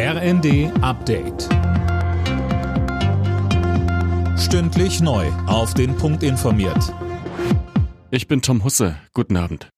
[0.00, 1.48] RND Update.
[4.38, 5.26] Stündlich neu.
[5.48, 6.94] Auf den Punkt informiert.
[8.12, 8.94] Ich bin Tom Husse.
[9.12, 9.70] Guten Abend.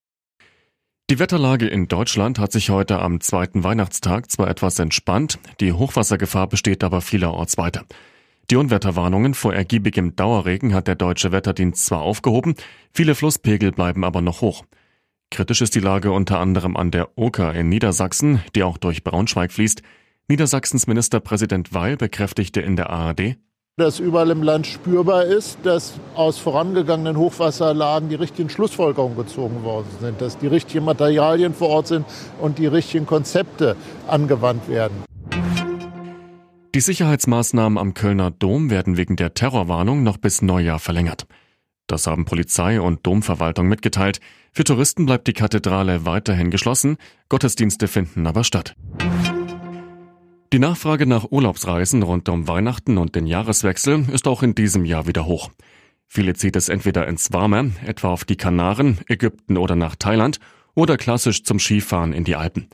[1.09, 6.49] Die Wetterlage in Deutschland hat sich heute am zweiten Weihnachtstag zwar etwas entspannt, die Hochwassergefahr
[6.49, 7.87] besteht aber vielerorts weiter.
[8.51, 12.57] Die Unwetterwarnungen vor ergiebigem Dauerregen hat der deutsche Wetterdienst zwar aufgehoben,
[12.93, 14.67] viele Flusspegel bleiben aber noch hoch.
[15.31, 19.53] Kritisch ist die Lage unter anderem an der Oker in Niedersachsen, die auch durch Braunschweig
[19.53, 19.83] fließt.
[20.31, 23.35] Niedersachsens Ministerpräsident Weil bekräftigte in der ARD,
[23.77, 29.89] dass überall im Land spürbar ist, dass aus vorangegangenen Hochwasserlagen die richtigen Schlussfolgerungen gezogen worden
[30.01, 32.07] sind, dass die richtigen Materialien vor Ort sind
[32.41, 33.75] und die richtigen Konzepte
[34.07, 35.03] angewandt werden.
[36.77, 41.27] Die Sicherheitsmaßnahmen am Kölner Dom werden wegen der Terrorwarnung noch bis Neujahr verlängert.
[41.89, 44.21] Das haben Polizei und Domverwaltung mitgeteilt.
[44.53, 48.77] Für Touristen bleibt die Kathedrale weiterhin geschlossen, Gottesdienste finden aber statt.
[50.53, 55.07] Die Nachfrage nach Urlaubsreisen rund um Weihnachten und den Jahreswechsel ist auch in diesem Jahr
[55.07, 55.49] wieder hoch.
[56.09, 60.41] Viele zieht es entweder ins Warme, etwa auf die Kanaren, Ägypten oder nach Thailand,
[60.75, 62.69] oder klassisch zum Skifahren in die Alpen.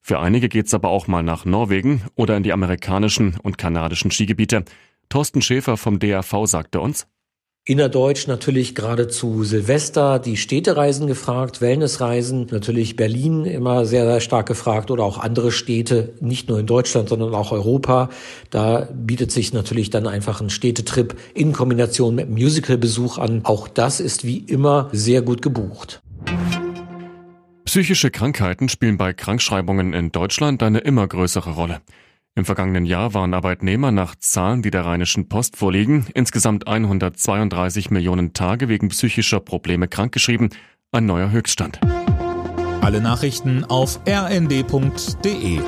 [0.00, 4.64] Für einige geht's aber auch mal nach Norwegen oder in die amerikanischen und kanadischen Skigebiete.
[5.08, 7.08] Thorsten Schäfer vom DRV sagte uns,
[7.68, 14.46] Innerdeutsch natürlich gerade zu Silvester die Städtereisen gefragt, Wellnessreisen, natürlich Berlin immer sehr, sehr stark
[14.46, 18.08] gefragt oder auch andere Städte, nicht nur in Deutschland, sondern auch Europa.
[18.50, 23.40] Da bietet sich natürlich dann einfach ein Städtetrip in Kombination mit Musicalbesuch an.
[23.42, 26.00] Auch das ist wie immer sehr gut gebucht.
[27.64, 31.80] Psychische Krankheiten spielen bei Krankschreibungen in Deutschland eine immer größere Rolle.
[32.38, 38.34] Im vergangenen Jahr waren Arbeitnehmer nach Zahlen, die der Rheinischen Post vorliegen, insgesamt 132 Millionen
[38.34, 40.50] Tage wegen psychischer Probleme krankgeschrieben,
[40.92, 41.80] ein neuer Höchststand.
[42.82, 45.60] Alle Nachrichten auf rnd.de